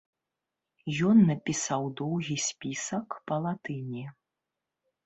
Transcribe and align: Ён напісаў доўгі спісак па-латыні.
Ён 1.09 1.17
напісаў 1.31 1.83
доўгі 2.01 2.37
спісак 2.47 3.07
па-латыні. 3.29 4.05